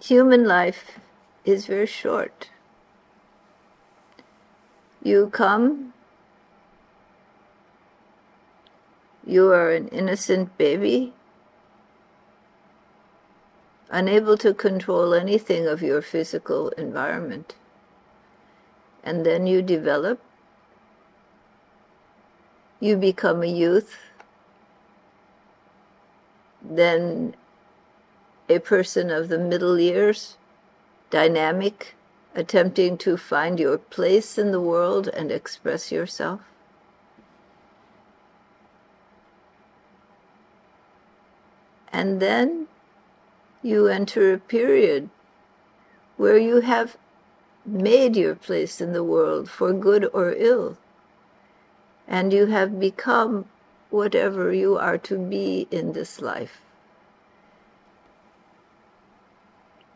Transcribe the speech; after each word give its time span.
human 0.00 0.44
life 0.44 0.98
is 1.44 1.66
very 1.66 1.86
short. 1.86 2.50
You 5.02 5.28
come, 5.28 5.92
you 9.26 9.50
are 9.50 9.70
an 9.70 9.88
innocent 9.88 10.56
baby, 10.56 11.12
unable 13.90 14.36
to 14.38 14.54
control 14.54 15.14
anything 15.14 15.66
of 15.66 15.82
your 15.82 16.02
physical 16.02 16.70
environment. 16.70 17.54
And 19.02 19.24
then 19.26 19.46
you 19.46 19.60
develop, 19.60 20.20
you 22.80 22.96
become 22.96 23.42
a 23.42 23.46
youth, 23.46 23.98
then 26.62 27.36
a 28.48 28.58
person 28.58 29.10
of 29.10 29.28
the 29.28 29.38
middle 29.38 29.78
years, 29.78 30.36
dynamic, 31.10 31.94
attempting 32.34 32.98
to 32.98 33.16
find 33.16 33.60
your 33.60 33.78
place 33.78 34.36
in 34.38 34.50
the 34.50 34.60
world 34.60 35.08
and 35.08 35.30
express 35.30 35.92
yourself. 35.92 36.40
And 41.92 42.20
then 42.20 42.66
you 43.62 43.86
enter 43.86 44.34
a 44.34 44.38
period 44.38 45.08
where 46.16 46.36
you 46.36 46.60
have 46.60 46.96
made 47.64 48.16
your 48.16 48.34
place 48.34 48.80
in 48.80 48.92
the 48.92 49.04
world 49.04 49.48
for 49.48 49.72
good 49.72 50.10
or 50.12 50.34
ill, 50.36 50.76
and 52.06 52.32
you 52.32 52.46
have 52.46 52.78
become 52.78 53.46
whatever 53.90 54.52
you 54.52 54.76
are 54.76 54.98
to 54.98 55.16
be 55.16 55.66
in 55.70 55.92
this 55.92 56.20
life. 56.20 56.63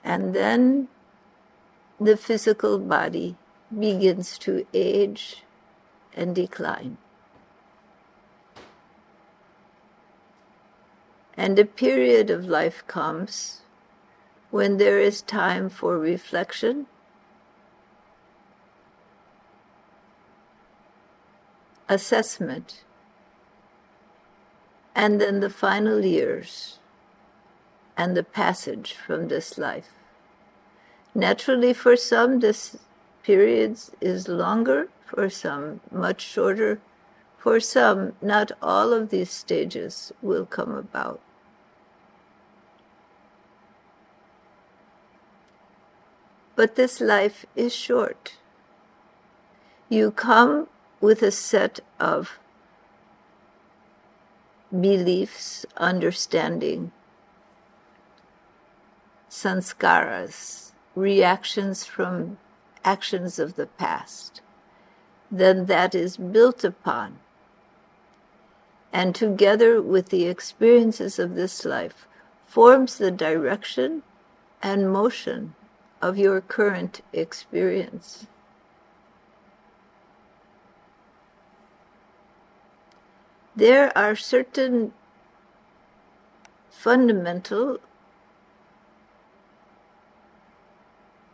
And 0.04 0.34
then 0.34 0.88
the 2.00 2.16
physical 2.16 2.78
body 2.78 3.36
begins 3.76 4.38
to 4.38 4.66
age 4.72 5.44
and 6.14 6.34
decline. 6.34 6.96
And 11.36 11.58
a 11.58 11.64
period 11.64 12.30
of 12.30 12.46
life 12.46 12.84
comes 12.86 13.62
when 14.50 14.78
there 14.78 14.98
is 14.98 15.22
time 15.22 15.68
for 15.68 15.98
reflection, 15.98 16.86
assessment, 21.88 22.82
and 24.94 25.20
then 25.20 25.40
the 25.40 25.50
final 25.50 26.04
years 26.04 26.77
and 27.98 28.16
the 28.16 28.22
passage 28.22 28.92
from 28.94 29.26
this 29.26 29.58
life. 29.58 29.90
Naturally, 31.14 31.72
for 31.72 31.96
some, 31.96 32.38
this 32.38 32.78
period 33.24 33.76
is 34.00 34.28
longer, 34.28 34.88
for 35.04 35.28
some, 35.28 35.80
much 35.90 36.20
shorter. 36.20 36.80
For 37.38 37.58
some, 37.58 38.12
not 38.22 38.52
all 38.62 38.92
of 38.92 39.10
these 39.10 39.30
stages 39.30 40.12
will 40.22 40.46
come 40.46 40.72
about. 40.72 41.20
But 46.54 46.76
this 46.76 47.00
life 47.00 47.46
is 47.56 47.74
short. 47.74 48.36
You 49.88 50.10
come 50.10 50.68
with 51.00 51.22
a 51.22 51.30
set 51.30 51.80
of 51.98 52.38
beliefs, 54.70 55.64
understanding, 55.76 56.92
sanskaras, 59.30 60.72
reactions 60.94 61.84
from 61.84 62.38
actions 62.84 63.38
of 63.38 63.56
the 63.56 63.66
past, 63.66 64.40
then 65.30 65.66
that 65.66 65.94
is 65.94 66.16
built 66.16 66.64
upon. 66.64 67.18
And 68.92 69.14
together 69.14 69.82
with 69.82 70.08
the 70.08 70.26
experiences 70.26 71.18
of 71.18 71.34
this 71.34 71.64
life, 71.64 72.06
forms 72.46 72.96
the 72.96 73.10
direction 73.10 74.02
and 74.62 74.90
motion 74.90 75.54
of 76.00 76.16
your 76.16 76.40
current 76.40 77.02
experience. 77.12 78.26
There 83.54 83.96
are 83.98 84.16
certain 84.16 84.92
fundamental 86.70 87.78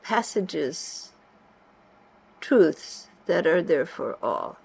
passages, 0.04 1.12
truths 2.40 3.08
that 3.26 3.46
are 3.46 3.62
there 3.62 3.86
for 3.86 4.18
all. 4.22 4.58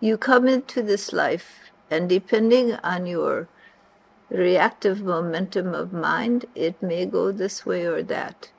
You 0.00 0.16
come 0.16 0.48
into 0.48 0.82
this 0.82 1.12
life, 1.12 1.70
and 1.90 2.08
depending 2.08 2.74
on 2.76 3.06
your 3.06 3.48
reactive 4.30 5.02
momentum 5.02 5.74
of 5.74 5.92
mind, 5.92 6.46
it 6.54 6.82
may 6.82 7.04
go 7.04 7.30
this 7.30 7.66
way 7.66 7.84
or 7.84 8.02
that. 8.04 8.50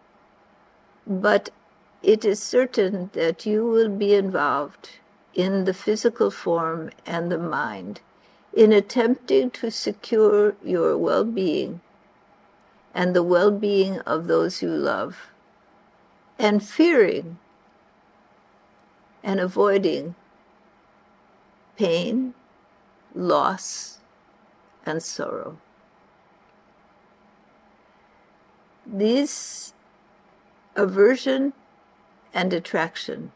But 1.07 1.49
it 2.03 2.23
is 2.23 2.41
certain 2.41 3.09
that 3.13 3.47
you 3.47 3.65
will 3.65 3.89
be 3.89 4.13
involved 4.13 4.99
in 5.33 5.65
the 5.65 5.73
physical 5.73 6.29
form 6.29 6.91
and 7.05 7.31
the 7.31 7.39
mind 7.39 7.99
in 8.53 8.71
attempting 8.71 9.49
to 9.51 9.71
secure 9.71 10.55
your 10.63 10.97
well 10.97 11.23
being 11.25 11.81
and 12.95 13.13
the 13.13 13.21
well 13.21 13.51
being 13.51 13.99
of 13.99 14.27
those 14.27 14.61
you 14.61 14.69
love, 14.69 15.27
and 16.39 16.63
fearing 16.63 17.37
and 19.21 19.39
avoiding 19.39 20.15
pain, 21.77 22.33
loss, 23.13 23.99
and 24.85 25.03
sorrow. 25.03 25.57
These 28.85 29.73
aversion 30.75 31.51
and 32.33 32.53
attraction 32.53 33.33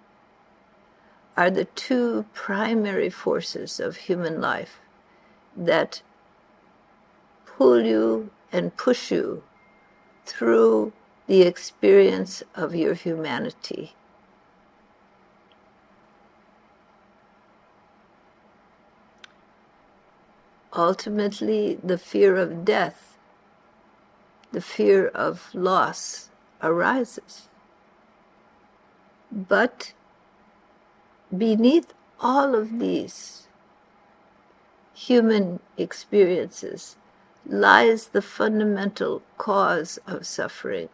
are 1.35 1.49
the 1.49 1.65
two 1.65 2.25
primary 2.33 3.09
forces 3.09 3.79
of 3.79 3.97
human 3.97 4.39
life 4.39 4.79
that 5.57 6.01
pull 7.45 7.81
you 7.81 8.29
and 8.53 8.77
push 8.77 9.11
you 9.11 9.43
through 10.29 10.93
the 11.27 11.41
experience 11.41 12.43
of 12.55 12.75
your 12.75 12.93
humanity. 12.93 13.93
Ultimately, 20.71 21.79
the 21.83 21.97
fear 21.97 22.35
of 22.35 22.63
death, 22.63 23.17
the 24.51 24.61
fear 24.61 25.07
of 25.07 25.49
loss 25.53 26.29
arises. 26.61 27.49
But 29.31 29.93
beneath 31.35 31.93
all 32.19 32.53
of 32.55 32.79
these 32.79 33.47
human 34.93 35.59
experiences 35.77 36.95
lies 37.49 38.07
the 38.07 38.21
fundamental 38.21 39.23
cause 39.37 39.97
of 40.05 40.25
suffering, 40.25 40.89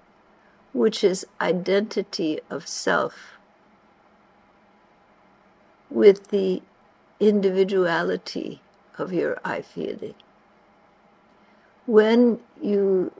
which 0.74 1.04
is 1.04 1.28
identity 1.42 2.40
of 2.50 2.68
self 2.68 3.38
with 5.90 6.30
the 6.30 6.62
individuality 7.20 8.62
of 8.98 9.12
your 9.12 9.38
I 9.44 9.62
feeling. 9.62 10.16
When 11.86 12.40
you 12.62 13.12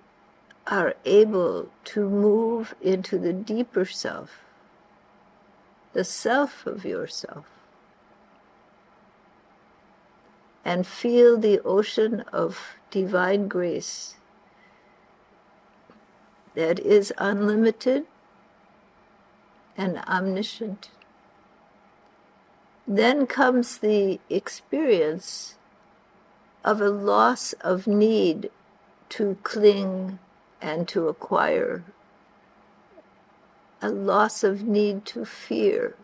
are 0.68 0.96
able 1.06 1.70
to 1.86 2.10
move 2.10 2.74
into 2.82 3.20
the 3.20 3.34
deeper 3.34 3.86
self, 3.86 4.40
the 5.94 6.04
self 6.04 6.66
of 6.66 6.84
yourself, 6.86 7.46
and 10.66 10.88
feel 10.88 11.38
the 11.38 11.60
ocean 11.60 12.22
of 12.34 12.76
divine 12.90 13.48
grace 13.48 14.16
that 16.56 16.80
is 16.80 17.14
unlimited 17.20 18.06
and 19.78 20.00
omniscient. 20.08 20.90
Then 22.88 23.28
comes 23.28 23.78
the 23.78 24.20
experience 24.30 25.56
of 26.64 26.82
a 26.82 26.90
loss 26.90 27.54
of 27.62 27.86
need 27.86 28.50
to 29.10 29.38
cling 29.44 30.18
and 30.62 30.88
to 30.88 31.08
acquire, 31.08 31.84
a 33.82 33.90
loss 33.90 34.44
of 34.44 34.64
need 34.64 35.06
to 35.06 35.26
fear 35.26 35.96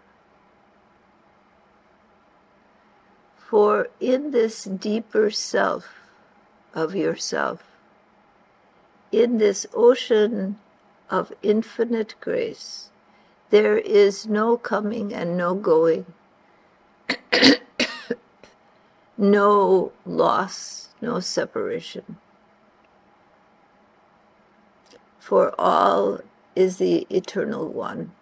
For 3.52 3.90
in 4.00 4.32
this 4.32 4.64
deeper 4.64 5.30
self 5.30 5.90
of 6.74 6.96
yourself 6.96 7.64
in 9.12 9.40
this 9.40 9.68
ocean 9.74 10.58
of 11.10 11.34
infinite 11.44 12.16
grace, 12.22 12.92
there 13.50 13.78
is 13.78 14.26
no 14.26 14.56
coming 14.56 15.14
and 15.14 15.36
no 15.36 15.54
going, 15.54 16.06
no 19.18 19.92
loss, 20.06 20.88
no 21.02 21.20
separation. 21.20 22.16
For 25.20 25.54
all 25.60 26.22
is 26.56 26.78
the 26.78 27.06
eternal 27.10 27.68
one. 27.68 28.14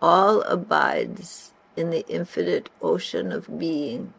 All 0.00 0.42
abides 0.42 1.54
in 1.76 1.90
the 1.90 2.06
infinite 2.08 2.68
ocean 2.82 3.32
of 3.32 3.58
being. 3.58 4.12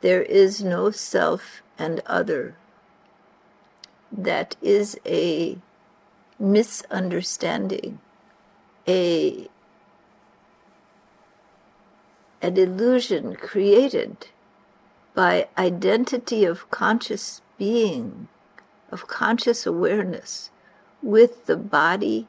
There 0.00 0.22
is 0.22 0.62
no 0.62 0.90
self 0.90 1.62
and 1.78 2.00
other. 2.06 2.56
That 4.12 4.56
is 4.62 4.98
a 5.06 5.58
misunderstanding, 6.38 7.98
a 8.86 9.48
an 12.42 12.56
illusion 12.56 13.34
created 13.34 14.28
by 15.14 15.48
identity 15.56 16.44
of 16.44 16.70
conscious 16.70 17.40
being, 17.58 18.28
of 18.92 19.08
conscious 19.08 19.66
awareness 19.66 20.50
with 21.02 21.46
the 21.46 21.56
body, 21.56 22.28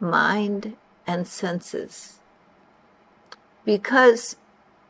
mind, 0.00 0.76
and 1.06 1.26
senses. 1.26 2.20
Because 3.64 4.36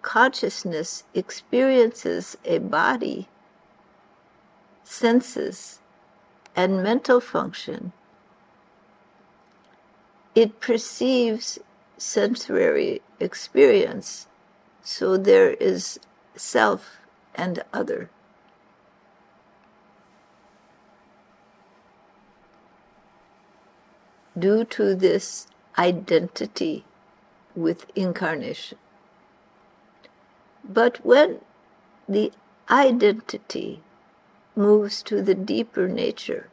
consciousness 0.03 1.05
experiences 1.15 2.37
a 2.45 2.59
body, 2.59 3.29
senses, 4.83 5.81
and 6.55 6.83
mental 6.83 7.21
function, 7.21 7.93
it 10.35 10.61
perceives 10.61 11.59
sensory 11.97 13.01
experience, 13.21 14.27
so 14.83 15.17
there 15.17 15.53
is 15.55 15.99
self 16.37 16.99
and 17.35 17.63
other. 17.73 18.11
Due 24.37 24.65
to 24.65 24.97
this 24.97 25.47
identity 25.79 26.85
with 27.55 27.87
incarnation. 27.95 28.79
But 30.65 31.05
when 31.05 31.41
the 32.09 32.33
identity 32.71 33.83
moves 34.57 35.03
to 35.05 35.23
the 35.23 35.35
deeper 35.35 35.89
nature, 35.89 36.49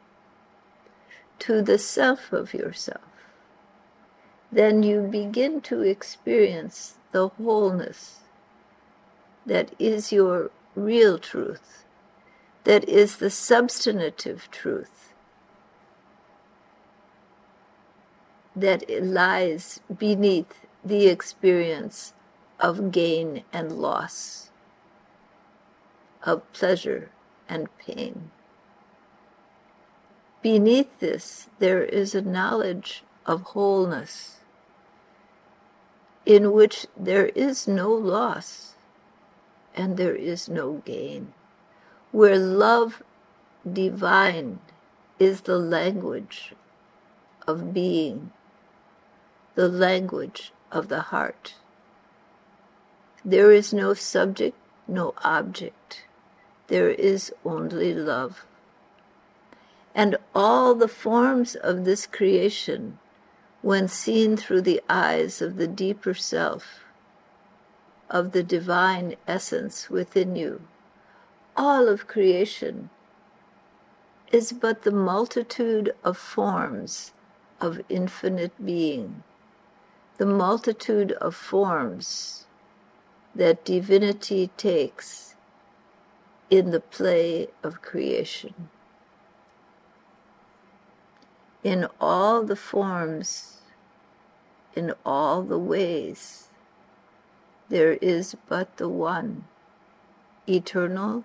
to 1.40 1.62
the 1.62 1.78
self 1.78 2.32
of 2.32 2.54
yourself, 2.54 3.00
then 4.50 4.82
you 4.82 5.02
begin 5.02 5.60
to 5.62 5.80
experience 5.80 6.96
the 7.12 7.28
wholeness 7.28 8.20
that 9.46 9.72
is 9.78 10.12
your 10.12 10.50
real 10.76 11.18
truth, 11.18 11.84
that 12.64 12.88
is 12.88 13.16
the 13.16 13.30
substantive 13.30 14.48
truth, 14.50 15.11
that 18.54 18.84
lies 19.02 19.80
beneath 19.96 20.66
the 20.84 21.06
experience 21.06 22.12
of 22.60 22.92
gain 22.92 23.44
and 23.52 23.72
loss, 23.72 24.50
of 26.24 26.50
pleasure 26.52 27.10
and 27.48 27.68
pain. 27.78 28.30
Beneath 30.42 30.98
this, 30.98 31.48
there 31.58 31.84
is 31.84 32.14
a 32.14 32.22
knowledge 32.22 33.04
of 33.26 33.42
wholeness 33.42 34.38
in 36.26 36.52
which 36.52 36.86
there 36.96 37.26
is 37.26 37.66
no 37.66 37.90
loss 37.92 38.74
and 39.74 39.96
there 39.96 40.14
is 40.14 40.48
no 40.48 40.82
gain, 40.84 41.32
where 42.10 42.38
love 42.38 43.02
divine 43.70 44.60
is 45.18 45.42
the 45.42 45.58
language 45.58 46.54
of 47.46 47.72
being, 47.72 48.30
the 49.54 49.68
language 49.68 50.52
of 50.70 50.88
the 50.88 51.00
heart. 51.00 51.54
There 53.24 53.52
is 53.52 53.72
no 53.72 53.94
subject, 53.94 54.56
no 54.88 55.14
object. 55.22 56.04
There 56.68 56.90
is 56.90 57.32
only 57.44 57.92
love. 57.92 58.44
And 59.94 60.16
all 60.34 60.74
the 60.74 60.88
forms 60.88 61.54
of 61.54 61.84
this 61.84 62.06
creation, 62.06 62.98
when 63.60 63.88
seen 63.88 64.36
through 64.36 64.62
the 64.62 64.80
eyes 64.88 65.42
of 65.42 65.56
the 65.56 65.68
deeper 65.68 66.14
self, 66.14 66.84
of 68.08 68.32
the 68.32 68.42
divine 68.42 69.16
essence 69.28 69.90
within 69.90 70.34
you, 70.34 70.62
all 71.56 71.88
of 71.88 72.06
creation 72.06 72.88
is 74.32 74.52
but 74.52 74.82
the 74.82 74.90
multitude 74.90 75.94
of 76.02 76.16
forms 76.16 77.12
of 77.60 77.82
infinite 77.90 78.52
being, 78.64 79.22
the 80.22 80.26
multitude 80.26 81.10
of 81.20 81.34
forms 81.34 82.46
that 83.34 83.64
divinity 83.64 84.48
takes 84.56 85.34
in 86.48 86.70
the 86.70 86.78
play 86.78 87.48
of 87.64 87.82
creation. 87.82 88.54
In 91.64 91.88
all 92.00 92.44
the 92.44 92.54
forms, 92.54 93.62
in 94.76 94.94
all 95.04 95.42
the 95.42 95.58
ways, 95.58 96.50
there 97.68 97.94
is 97.94 98.36
but 98.48 98.76
the 98.76 98.88
one, 98.88 99.46
eternal, 100.48 101.24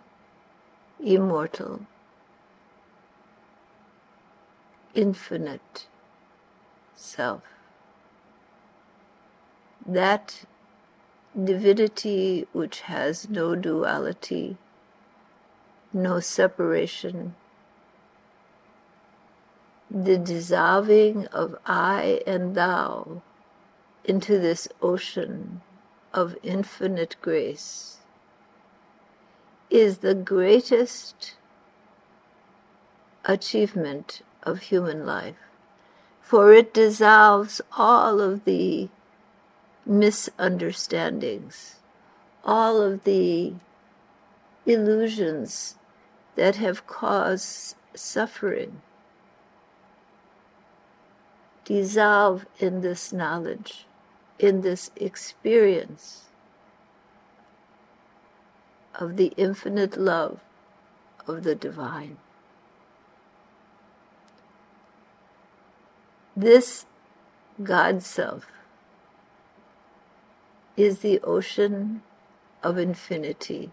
immortal, 1.00 1.82
infinite 4.96 5.86
self. 6.96 7.57
That 9.88 10.44
divinity 11.42 12.46
which 12.52 12.82
has 12.82 13.30
no 13.30 13.56
duality, 13.56 14.58
no 15.94 16.20
separation, 16.20 17.36
the 19.90 20.18
dissolving 20.18 21.28
of 21.28 21.58
I 21.66 22.22
and 22.28 22.54
thou 22.54 23.22
into 24.04 24.38
this 24.40 24.68
ocean 24.82 25.62
of 26.14 26.36
infinite 26.44 27.16
grace 27.22 28.00
is 29.70 30.00
the 30.00 30.16
greatest 30.16 31.36
achievement 33.24 34.22
of 34.44 34.60
human 34.64 35.06
life, 35.06 35.38
for 36.22 36.52
it 36.52 36.74
dissolves 36.74 37.62
all 37.78 38.20
of 38.20 38.44
the 38.44 38.90
misunderstandings, 39.88 41.76
all 42.44 42.82
of 42.82 43.04
the 43.04 43.54
illusions 44.66 45.76
that 46.36 46.58
have 46.58 46.86
caused 46.86 47.76
suffering 47.96 48.82
dissolve 51.64 52.46
in 52.60 52.82
this 52.82 53.12
knowledge, 53.12 53.86
in 54.40 54.62
this 54.62 54.92
experience 54.96 56.26
of 58.96 59.18
the 59.18 59.34
infinite 59.38 59.98
love 59.98 60.40
of 61.28 61.44
the 61.44 61.56
divine. 61.56 62.18
This 66.36 66.86
God 67.62 68.04
Self 68.04 68.46
is 70.78 71.00
the 71.00 71.20
ocean 71.24 72.04
of 72.64 72.78
infinity, 72.78 73.72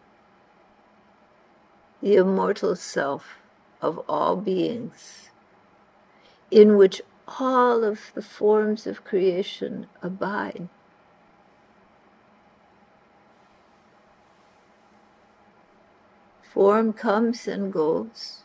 the 2.03 2.17
immortal 2.17 2.75
self 2.75 3.39
of 3.83 3.99
all 4.09 4.37
beings, 4.37 5.31
in 6.51 6.77
which 6.77 7.03
all 7.39 7.85
of 7.85 8.13
the 8.15 8.23
forms 8.23 8.87
of 8.87 9.05
creation 9.05 9.87
abide. 10.03 10.69
Form 16.43 16.93
comes 16.93 17.49
and 17.49 17.73
goes. 17.73 18.45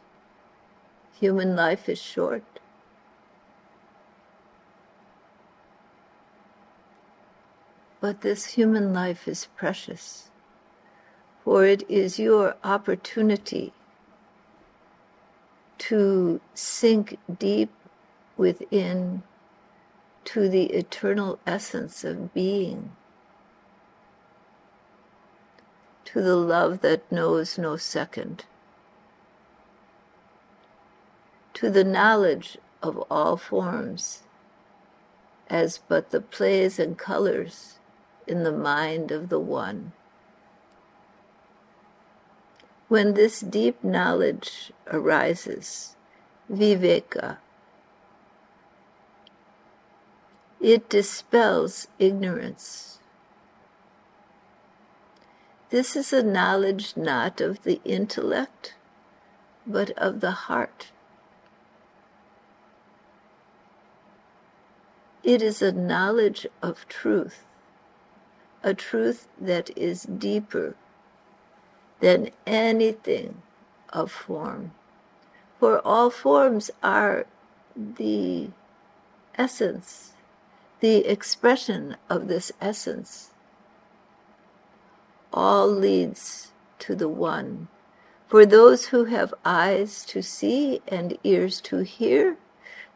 Human 1.19 1.55
life 1.55 1.87
is 1.87 1.99
short. 2.01 2.43
But 8.01 8.21
this 8.21 8.45
human 8.53 8.93
life 8.93 9.27
is 9.27 9.47
precious, 9.57 10.29
for 11.43 11.65
it 11.65 11.89
is 11.89 12.17
your 12.17 12.55
opportunity 12.63 13.73
to 15.79 16.39
sink 16.53 17.17
deep 17.39 17.71
within 18.37 19.23
to 20.25 20.47
the 20.47 20.67
eternal 20.67 21.39
essence 21.45 22.03
of 22.05 22.33
being, 22.33 22.91
to 26.05 26.21
the 26.21 26.37
love 26.37 26.79
that 26.81 27.11
knows 27.11 27.57
no 27.57 27.75
second, 27.75 28.45
to 31.53 31.69
the 31.69 31.83
knowledge 31.83 32.57
of 32.81 32.97
all 33.11 33.35
forms 33.35 34.23
as 35.49 35.79
but 35.89 36.11
the 36.11 36.21
plays 36.21 36.79
and 36.79 36.97
colors 36.97 37.78
in 38.29 38.43
the 38.43 38.51
mind 38.51 39.11
of 39.11 39.29
the 39.29 39.39
One. 39.39 39.91
When 42.87 43.13
this 43.13 43.39
deep 43.41 43.83
knowledge 43.83 44.71
arises, 44.91 45.95
viveka, 46.51 47.37
it 50.59 50.89
dispels 50.89 51.87
ignorance. 51.99 52.99
This 55.69 55.95
is 55.95 56.11
a 56.11 56.23
knowledge 56.23 56.97
not 56.97 57.39
of 57.41 57.63
the 57.63 57.79
intellect, 57.85 58.73
but 59.67 59.91
of 59.91 60.19
the 60.19 60.31
heart. 60.31 60.91
It 65.23 65.43
is 65.43 65.61
a 65.61 65.71
knowledge 65.71 66.47
of 66.63 66.87
truth, 66.87 67.43
a 68.63 68.73
truth 68.73 69.27
that 69.39 69.75
is 69.77 70.03
deeper 70.03 70.75
than 71.99 72.31
anything 72.45 73.41
of 73.89 74.11
form. 74.11 74.71
For 75.59 75.79
all 75.85 76.09
forms 76.09 76.71
are 76.81 77.25
the 77.75 78.49
essence, 79.35 80.13
the 80.79 81.05
expression 81.05 81.97
of 82.09 82.27
this 82.27 82.51
essence. 82.61 83.31
All 85.33 85.67
leads 85.67 86.51
to 86.79 86.95
the 86.95 87.09
one. 87.09 87.67
For 88.27 88.45
those 88.45 88.87
who 88.87 89.05
have 89.05 89.33
eyes 89.43 90.05
to 90.05 90.21
see 90.21 90.81
and 90.87 91.17
ears 91.23 91.59
to 91.61 91.79
hear, 91.79 92.37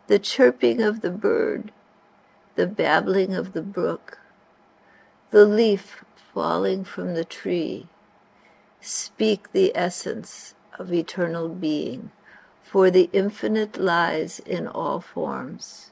the 0.07 0.19
chirping 0.19 0.81
of 0.81 1.01
the 1.01 1.09
bird, 1.09 1.71
the 2.55 2.67
babbling 2.67 3.33
of 3.33 3.53
the 3.53 3.61
brook, 3.61 4.19
the 5.33 5.47
leaf 5.47 6.05
falling 6.31 6.83
from 6.83 7.15
the 7.15 7.25
tree, 7.25 7.87
speak 8.79 9.51
the 9.51 9.75
essence 9.75 10.53
of 10.77 10.93
eternal 10.93 11.49
being, 11.49 12.11
for 12.61 12.91
the 12.91 13.09
infinite 13.11 13.75
lies 13.75 14.37
in 14.41 14.67
all 14.67 14.99
forms. 14.99 15.89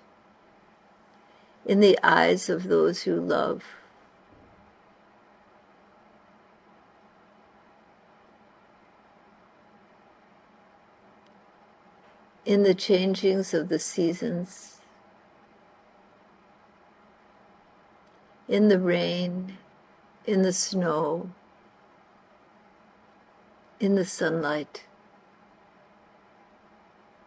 In 1.65 1.79
the 1.79 1.97
eyes 2.03 2.49
of 2.49 2.65
those 2.65 3.01
who 3.01 3.15
love, 3.15 3.63
in 12.45 12.61
the 12.61 12.75
changings 12.75 13.55
of 13.55 13.69
the 13.69 13.79
seasons, 13.79 14.80
in 18.51 18.67
the 18.67 18.79
rain, 18.79 19.57
in 20.25 20.41
the 20.41 20.51
snow, 20.51 21.29
in 23.79 23.95
the 23.95 24.03
sunlight. 24.03 24.83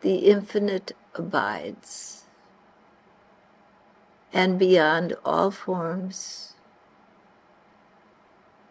The 0.02 0.16
infinite 0.16 0.93
abides, 1.14 2.25
and 4.35 4.59
beyond 4.59 5.16
all 5.25 5.50
forms, 5.50 6.52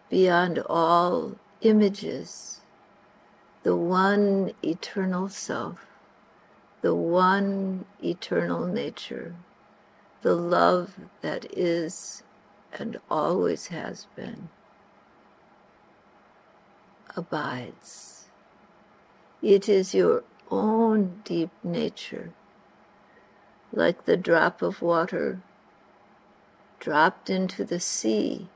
beyond 0.08 0.60
all 0.70 1.34
images, 1.60 2.60
the 3.64 3.74
one 3.74 4.52
eternal 4.62 5.28
self, 5.28 5.86
the 6.82 6.94
one 6.94 7.84
eternal 8.00 8.64
nature, 8.64 9.34
the 10.22 10.36
love 10.36 10.94
that 11.20 11.46
is 11.52 12.22
and 12.74 12.98
always 13.10 13.68
has 13.68 14.06
been 14.16 14.48
abides. 17.16 18.24
It 19.42 19.68
is 19.68 19.94
your 19.94 20.24
own 20.50 21.20
deep 21.24 21.50
nature, 21.62 22.32
like 23.72 24.04
the 24.04 24.16
drop 24.16 24.62
of 24.62 24.82
water 24.82 25.40
dropped 26.80 27.30
into 27.30 27.64
the 27.64 27.80
sea 27.80 28.48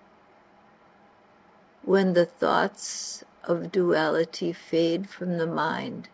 when 1.83 2.13
the 2.13 2.27
thoughts 2.27 3.25
of 3.45 3.73
duality 3.73 4.53
fade 4.53 5.09
from 5.09 5.39
the 5.39 5.47
mind. 5.47 6.09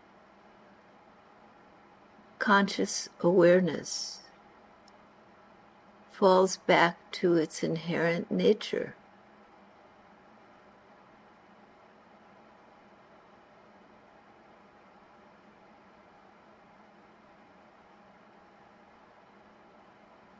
Conscious 2.39 3.09
awareness 3.21 4.21
falls 6.17 6.55
back 6.55 6.97
to 7.11 7.35
its 7.35 7.61
inherent 7.61 8.31
nature. 8.31 8.95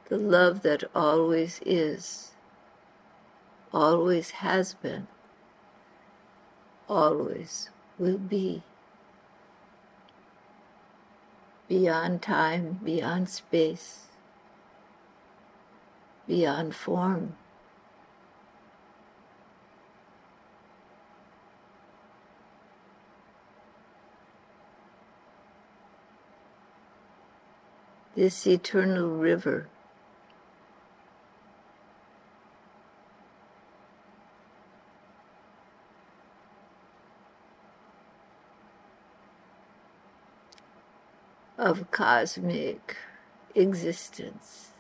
The 0.08 0.18
love 0.18 0.62
that 0.62 0.86
always 0.96 1.60
is, 1.66 2.32
always 3.74 4.30
has 4.30 4.76
been, 4.76 5.08
always 6.88 7.70
will 8.00 8.18
be. 8.18 8.64
Beyond 11.68 12.22
time, 12.22 12.80
beyond 12.82 13.28
space 13.28 14.06
beyond 16.28 16.76
form. 16.76 17.36
This 28.16 28.48
eternal 28.48 29.10
river 29.10 29.68
of 41.58 41.92
cosmic 41.92 42.96
existence 43.54 44.75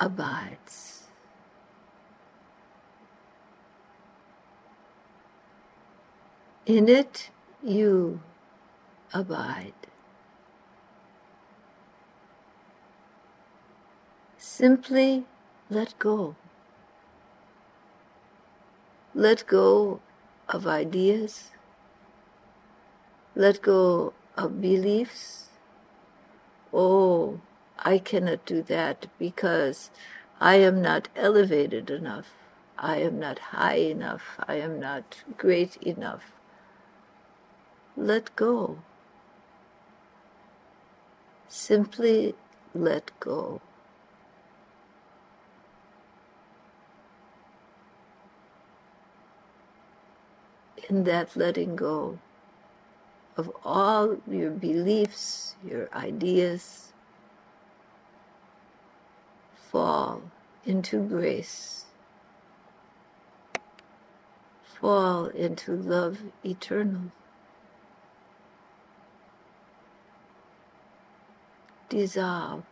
abides. 0.00 1.04
In 6.64 6.88
it 6.88 7.30
you 7.62 8.20
abide. 9.12 9.74
Simply 14.38 15.24
let 15.68 15.98
go. 15.98 16.36
Let 19.14 19.46
go 19.46 20.00
of 20.48 20.66
ideas. 20.66 21.50
Let 23.34 23.60
go 23.62 24.12
of 24.36 24.60
beliefs. 24.60 25.48
Oh, 26.72 27.40
I 27.82 27.98
cannot 27.98 28.44
do 28.44 28.62
that 28.62 29.06
because 29.18 29.90
I 30.40 30.56
am 30.56 30.82
not 30.82 31.08
elevated 31.16 31.90
enough. 31.90 32.34
I 32.78 32.98
am 32.98 33.18
not 33.18 33.38
high 33.38 33.76
enough. 33.76 34.38
I 34.46 34.56
am 34.56 34.78
not 34.80 35.24
great 35.36 35.76
enough. 35.76 36.32
Let 37.96 38.34
go. 38.36 38.78
Simply 41.48 42.34
let 42.74 43.10
go. 43.20 43.60
In 50.88 51.04
that 51.04 51.36
letting 51.36 51.76
go 51.76 52.18
of 53.36 53.50
all 53.64 54.18
your 54.28 54.50
beliefs, 54.50 55.54
your 55.64 55.88
ideas, 55.94 56.89
fall 59.70 60.22
into 60.66 61.00
grace, 61.00 61.86
fall 64.64 65.26
into 65.26 65.72
love 65.76 66.18
eternal. 66.44 67.12
Dissolve 71.88 72.64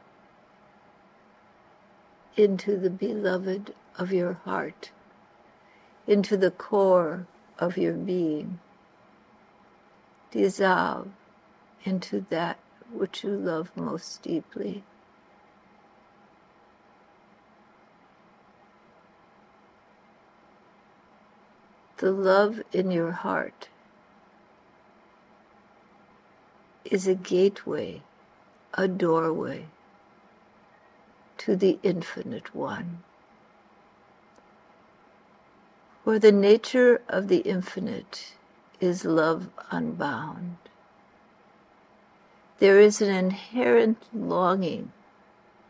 into 2.37 2.77
the 2.77 2.91
beloved 2.91 3.75
of 3.99 4.13
your 4.13 4.35
heart, 4.45 4.93
into 6.07 6.37
the 6.37 6.53
core 6.53 7.27
of 7.59 7.77
your 7.77 7.95
being. 7.95 8.61
Dissolve 10.31 11.09
into 11.85 12.25
that 12.31 12.59
which 12.93 13.25
you 13.25 13.31
love 13.31 13.73
most 13.77 14.23
deeply. 14.23 14.85
The 21.99 22.13
love 22.13 22.63
in 22.73 22.93
your 22.93 23.11
heart 23.11 23.69
is 26.85 27.09
a 27.09 27.17
gateway, 27.17 28.03
a 28.75 28.87
doorway 28.87 29.67
to 31.39 31.57
the 31.57 31.81
Infinite 31.83 32.55
One. 32.55 33.03
For 36.05 36.21
the 36.21 36.31
nature 36.31 37.03
of 37.09 37.27
the 37.27 37.39
infinite 37.39 38.35
is 38.79 39.05
love 39.05 39.49
unbound. 39.73 40.57
There 42.61 42.79
is 42.79 43.03
an 43.03 43.11
inherent 43.11 43.99
longing 44.15 44.93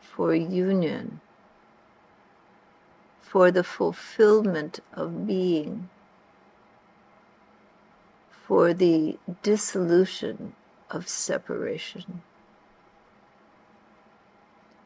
for 0.03 0.35
union, 0.35 1.23
for 3.23 3.51
the 3.51 3.65
fulfillment 3.65 4.81
of 4.93 5.27
being 5.27 5.89
for 8.49 8.73
the 8.73 9.19
dissolution 9.43 10.55
of 10.91 11.07
separation. 11.07 12.23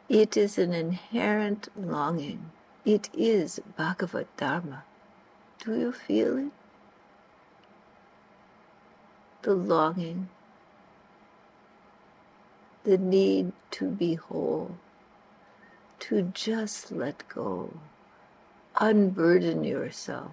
It 0.09 0.37
is 0.37 0.59
an 0.59 0.75
inherent 0.75 1.69
longing. 1.77 2.51
It 2.85 3.09
is 3.15 3.61
Bhagavad 3.77 4.27
Dharma. 4.37 4.83
Do 5.65 5.79
you 5.79 5.93
feel 5.93 6.39
it? 6.39 6.53
The 9.43 9.55
longing, 9.55 10.29
the 12.83 12.99
need 12.99 13.53
to 13.71 13.87
be 13.87 14.15
whole, 14.15 14.75
to 16.01 16.33
just 16.35 16.91
let 16.91 17.29
go, 17.29 17.75
unburden 18.81 19.63
yourself 19.63 20.33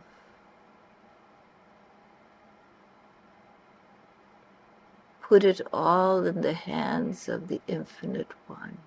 Put 5.30 5.44
it 5.44 5.62
all 5.72 6.26
in 6.26 6.42
the 6.42 6.54
hands 6.54 7.30
of 7.30 7.50
the 7.50 7.62
Infinite 7.68 8.32
One. 8.48 8.80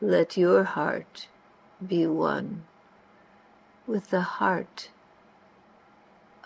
Let 0.00 0.36
your 0.36 0.62
heart 0.62 1.26
be 1.84 2.06
one 2.06 2.62
with 3.88 4.10
the 4.10 4.20
heart 4.20 4.90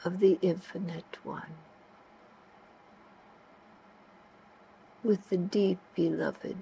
of 0.03 0.21
the 0.21 0.39
Infinite 0.41 1.19
One, 1.23 1.53
with 5.05 5.29
the 5.29 5.37
deep 5.37 5.79
beloved. 5.95 6.57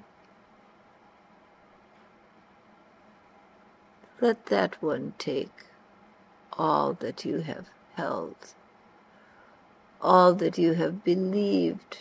Let 4.20 4.46
that 4.46 4.82
one 4.82 5.14
take 5.18 5.66
all 6.58 6.92
that 6.94 7.24
you 7.24 7.40
have 7.40 7.66
held, 7.94 8.36
all 10.00 10.34
that 10.34 10.58
you 10.58 10.74
have 10.74 11.04
believed, 11.04 11.98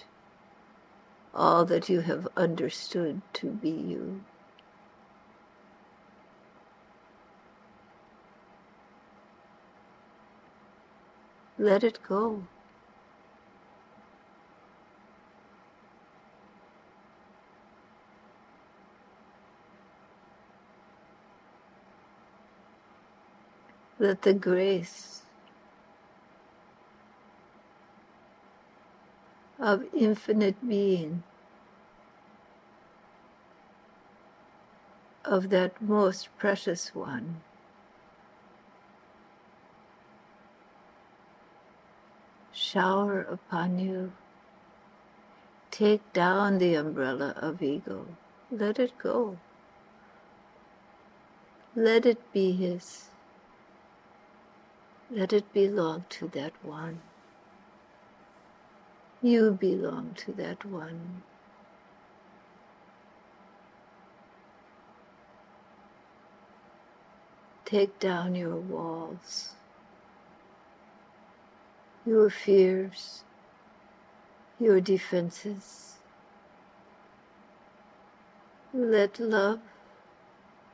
all 1.34 1.66
that 1.66 1.90
you 1.90 2.02
have 2.02 2.28
understood 2.38 3.22
to 3.34 3.48
be 3.48 3.70
you. 3.70 4.24
Let 11.58 11.84
it 11.84 12.00
go. 12.08 12.44
Let 24.04 24.24
the 24.24 24.34
grace 24.34 25.22
of 29.58 29.86
infinite 29.94 30.60
being, 30.68 31.24
of 35.24 35.52
that 35.52 35.82
most 35.82 36.28
precious 36.38 36.94
one, 36.94 37.40
shower 42.52 43.22
upon 43.22 43.80
you. 43.80 44.12
Take 45.72 46.12
down 46.12 46.58
the 46.58 46.76
umbrella 46.76 47.36
of 47.38 47.62
ego. 47.64 48.06
Let 48.52 48.80
it 48.80 48.98
go. 48.98 49.38
Let 51.74 52.06
it 52.06 52.34
be 52.34 52.52
His. 52.52 53.13
Let 55.16 55.32
it 55.32 55.54
belong 55.54 56.06
to 56.10 56.28
that 56.30 56.54
one. 56.64 57.02
You 59.22 59.52
belong 59.52 60.16
to 60.26 60.32
that 60.32 60.66
one. 60.66 61.22
Take 67.64 68.00
down 68.00 68.34
your 68.34 68.56
walls, 68.56 69.52
your 72.08 72.32
fears, 72.32 73.24
your 74.60 74.82
defenses. 74.82 75.98
Let 78.74 79.20
love, 79.20 79.60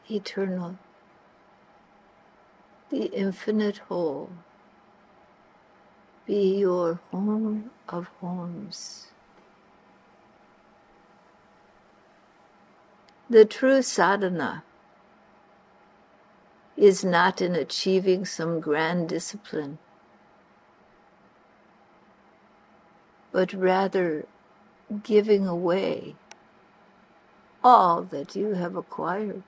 eternal, 0.09 0.77
the 2.89 3.05
infinite 3.05 3.77
whole 3.89 4.29
be 6.25 6.59
your 6.59 6.99
home 7.11 7.71
of 7.87 8.07
homes. 8.21 9.07
The 13.29 13.45
true 13.45 13.81
sadhana 13.81 14.63
is 16.77 17.03
not 17.03 17.41
in 17.41 17.55
achieving 17.55 18.25
some 18.25 18.59
grand 18.59 19.09
discipline, 19.09 19.77
but 23.31 23.53
rather 23.53 24.25
giving 25.03 25.47
away 25.47 26.15
all 27.63 28.01
that 28.03 28.35
you 28.35 28.53
have 28.53 28.75
acquired. 28.75 29.43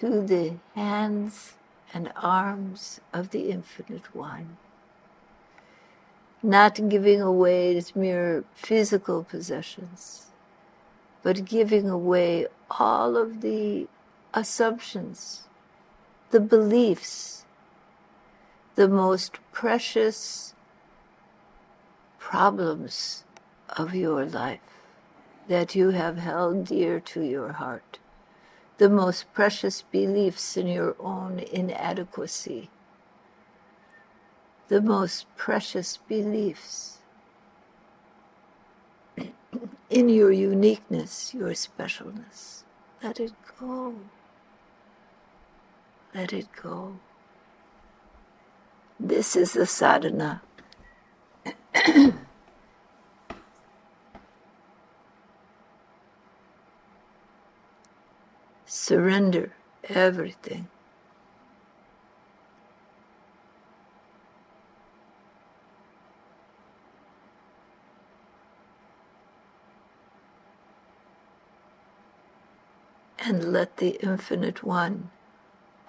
To 0.00 0.22
the 0.22 0.54
hands 0.74 1.52
and 1.92 2.10
arms 2.16 3.00
of 3.12 3.30
the 3.30 3.50
Infinite 3.50 4.14
One. 4.14 4.56
Not 6.42 6.88
giving 6.88 7.20
away 7.20 7.76
its 7.76 7.94
mere 7.94 8.44
physical 8.54 9.24
possessions, 9.24 10.28
but 11.22 11.44
giving 11.44 11.90
away 11.90 12.46
all 12.70 13.18
of 13.18 13.42
the 13.42 13.88
assumptions, 14.32 15.42
the 16.30 16.40
beliefs, 16.40 17.44
the 18.76 18.88
most 18.88 19.38
precious 19.52 20.54
problems 22.18 23.24
of 23.68 23.94
your 23.94 24.24
life 24.24 24.60
that 25.46 25.74
you 25.74 25.90
have 25.90 26.16
held 26.16 26.64
dear 26.64 27.00
to 27.00 27.20
your 27.20 27.52
heart 27.52 27.98
the 28.80 28.88
most 28.88 29.30
precious 29.34 29.82
beliefs 29.82 30.56
in 30.56 30.66
your 30.66 30.96
own 30.98 31.38
inadequacy, 31.38 32.70
the 34.68 34.80
most 34.80 35.26
precious 35.36 35.98
beliefs 36.08 37.00
in 39.90 40.08
your 40.08 40.32
uniqueness, 40.32 41.34
your 41.34 41.50
specialness. 41.50 42.62
Let 43.02 43.20
it 43.20 43.32
go. 43.60 43.96
Let 46.14 46.32
it 46.32 46.48
go. 46.62 47.00
This 48.98 49.36
is 49.36 49.52
the 49.52 49.66
sadhana. 49.66 50.40
surrender 58.90 59.52
everything. 59.88 60.66
And 73.20 73.52
let 73.52 73.76
the 73.76 73.90
Infinite 74.02 74.64
One 74.64 75.10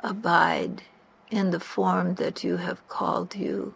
abide 0.04 0.84
in 1.32 1.50
the 1.50 1.60
form 1.60 2.14
that 2.16 2.44
you 2.44 2.58
have 2.58 2.88
called 2.88 3.34
you. 3.34 3.74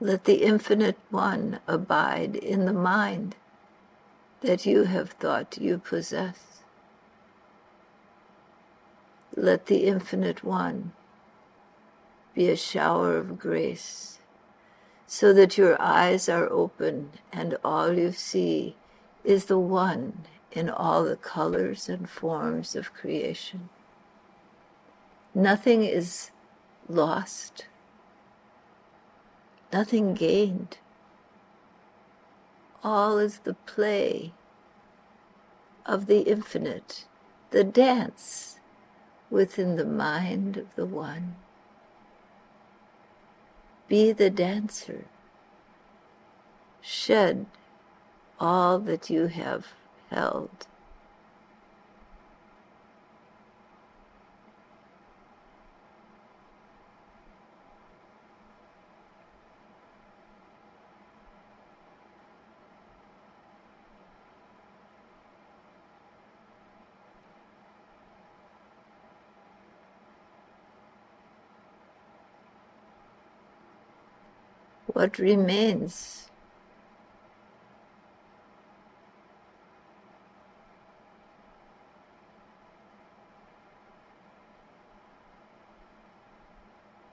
Let 0.00 0.24
the 0.24 0.42
Infinite 0.42 0.96
One 1.10 1.60
abide 1.66 2.36
in 2.36 2.64
the 2.64 2.72
mind 2.72 3.36
that 4.40 4.64
you 4.64 4.84
have 4.84 5.10
thought 5.10 5.58
you 5.58 5.76
possess. 5.76 6.57
Let 9.36 9.66
the 9.66 9.84
Infinite 9.84 10.42
One 10.42 10.92
be 12.34 12.48
a 12.48 12.56
shower 12.56 13.16
of 13.16 13.38
grace 13.38 14.18
so 15.06 15.32
that 15.32 15.56
your 15.56 15.80
eyes 15.80 16.28
are 16.28 16.50
open 16.50 17.10
and 17.32 17.56
all 17.64 17.92
you 17.92 18.12
see 18.12 18.76
is 19.24 19.46
the 19.46 19.58
One 19.58 20.24
in 20.52 20.68
all 20.70 21.04
the 21.04 21.16
colors 21.16 21.88
and 21.88 22.08
forms 22.08 22.74
of 22.74 22.94
creation. 22.94 23.68
Nothing 25.34 25.84
is 25.84 26.30
lost, 26.88 27.66
nothing 29.72 30.14
gained. 30.14 30.78
All 32.82 33.18
is 33.18 33.40
the 33.40 33.54
play 33.54 34.32
of 35.84 36.06
the 36.06 36.20
infinite, 36.20 37.06
the 37.50 37.64
dance 37.64 38.57
within 39.30 39.76
the 39.76 39.84
mind 39.84 40.56
of 40.56 40.74
the 40.74 40.86
One. 40.86 41.36
Be 43.88 44.12
the 44.12 44.30
dancer. 44.30 45.04
Shed 46.80 47.46
all 48.38 48.78
that 48.78 49.10
you 49.10 49.26
have 49.26 49.68
held. 50.10 50.66
What 74.98 75.16
remains 75.20 76.28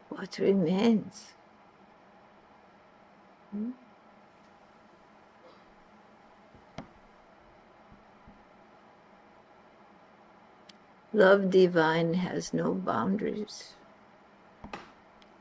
what 0.10 0.40
remains. 0.40 1.34
Hmm? 3.52 3.70
Love 11.14 11.52
divine 11.52 12.16
has 12.16 12.52
no 12.52 12.74
boundaries, 12.74 13.74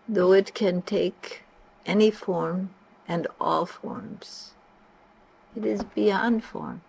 though 0.06 0.32
it 0.32 0.52
can 0.52 0.82
take 0.82 1.43
any 1.86 2.10
form 2.10 2.70
and 3.06 3.26
all 3.40 3.66
forms. 3.66 4.52
It 5.56 5.64
is 5.64 5.82
beyond 5.82 6.44
form. 6.44 6.82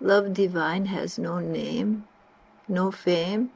Love 0.00 0.34
divine 0.34 0.86
has 0.86 1.18
no 1.18 1.38
name, 1.38 2.04
no 2.68 2.90
fame, 2.90 3.50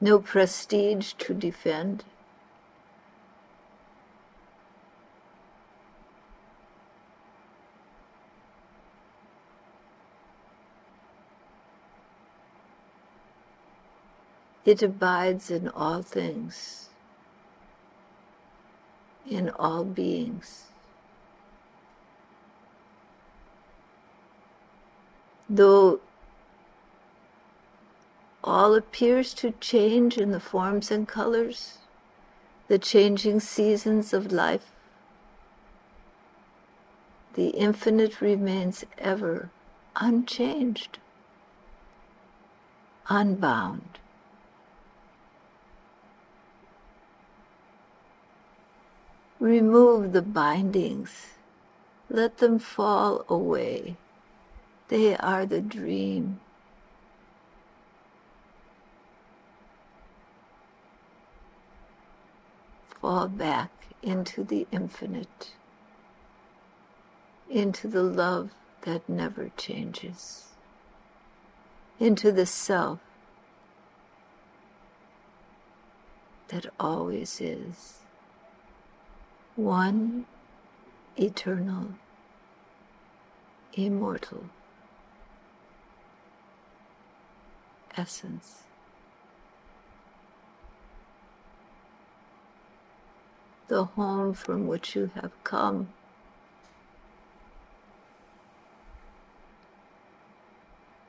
no 0.00 0.18
prestige 0.18 1.12
to 1.14 1.34
defend. 1.34 2.04
It 14.68 14.82
abides 14.82 15.50
in 15.50 15.70
all 15.70 16.02
things, 16.02 16.90
in 19.26 19.48
all 19.48 19.82
beings. 19.82 20.64
Though 25.48 26.00
all 28.44 28.74
appears 28.74 29.32
to 29.40 29.54
change 29.58 30.18
in 30.18 30.32
the 30.32 30.38
forms 30.38 30.90
and 30.90 31.08
colors, 31.08 31.78
the 32.66 32.78
changing 32.78 33.40
seasons 33.40 34.12
of 34.12 34.30
life. 34.30 34.70
The 37.32 37.48
infinite 37.56 38.20
remains 38.20 38.84
ever 38.98 39.48
unchanged, 39.96 40.98
unbound. 43.08 43.98
Remove 49.40 50.12
the 50.12 50.22
bindings, 50.22 51.34
let 52.10 52.38
them 52.38 52.58
fall 52.58 53.24
away. 53.28 53.96
They 54.88 55.16
are 55.16 55.46
the 55.46 55.60
dream. 55.60 56.40
Fall 63.00 63.28
back 63.28 63.70
into 64.02 64.42
the 64.42 64.66
infinite, 64.72 65.52
into 67.48 67.86
the 67.86 68.02
love 68.02 68.50
that 68.82 69.08
never 69.08 69.50
changes, 69.56 70.46
into 72.00 72.32
the 72.32 72.46
self 72.46 72.98
that 76.48 76.66
always 76.80 77.40
is, 77.40 77.98
one 79.58 80.24
eternal, 81.16 81.88
immortal 83.74 84.44
essence. 87.96 88.62
the 93.66 93.84
home 93.84 94.32
from 94.32 94.66
which 94.66 94.96
you 94.96 95.10
have 95.14 95.30
come. 95.44 95.88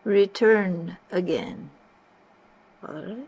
Return 0.04 0.98
again. 1.12 1.70
All 2.88 2.96
right? 2.96 3.28